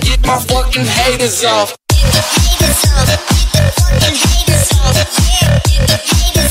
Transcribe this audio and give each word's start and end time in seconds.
get 0.00 0.20
my 0.26 0.38
fucking 0.38 0.84
haters 0.84 1.44
off. 1.44 1.76
Get 1.88 2.12
the 2.12 2.22
haters 2.22 2.84
off. 2.92 3.06
Get 3.08 3.48
the 3.52 3.62
fucking 3.76 4.16
haters 4.16 4.72
off. 4.80 4.94
Get 5.66 5.86
the 5.88 5.96
haters 5.96 6.41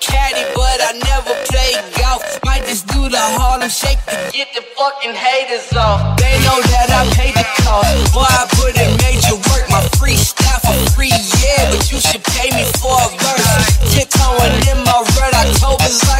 caddy, 0.00 0.44
but 0.56 0.78
I 0.80 0.96
never 1.04 1.32
play 1.46 1.76
golf. 2.00 2.24
Might 2.44 2.64
just 2.64 2.88
do 2.88 3.08
the 3.08 3.20
Harlem 3.36 3.68
Shake 3.68 4.00
to 4.08 4.16
get 4.32 4.48
the 4.56 4.64
fucking 4.76 5.14
haters 5.14 5.72
off. 5.76 6.18
They 6.18 6.34
know 6.42 6.58
that 6.72 6.88
I 6.90 7.04
paid 7.14 7.36
the 7.36 7.46
cost. 7.62 8.12
Boy, 8.12 8.24
I 8.24 8.48
put 8.56 8.74
in 8.76 8.90
major 9.04 9.36
work. 9.52 9.68
My 9.70 9.84
free 10.00 10.16
stuff 10.16 10.64
for 10.64 10.76
free, 10.96 11.12
yeah, 11.12 11.70
but 11.70 11.92
you 11.92 12.00
should 12.00 12.24
pay 12.24 12.50
me 12.50 12.64
for 12.80 12.96
a 12.96 13.08
verse. 13.20 13.94
Tiptoeing 13.94 14.56
in 14.72 14.78
my 14.84 14.98
red 15.20 15.34
October's 15.36 16.02
like. 16.08 16.19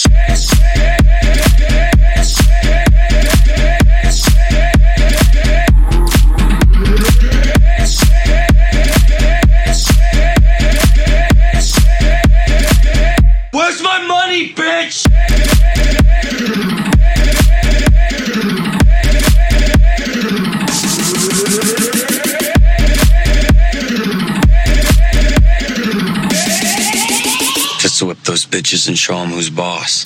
and 28.87 28.97
show 28.97 29.15
them 29.15 29.29
who's 29.29 29.49
boss. 29.49 30.03